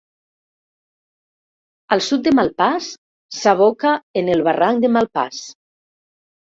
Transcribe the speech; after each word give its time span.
Al 1.97 2.03
sud 2.07 2.23
de 2.29 2.35
Malpàs 2.39 2.89
s'aboca 3.43 3.95
en 4.23 4.35
el 4.39 4.47
barranc 4.51 4.87
de 4.87 4.95
Malpàs. 4.99 5.49